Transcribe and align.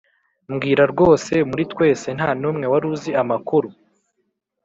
mbwira 0.51 0.83
rwose 0.91 1.33
muri 1.49 1.63
twese 1.71 2.07
ntanumwe 2.17 2.65
waruzi 2.73 3.11
amakuru 3.21 3.69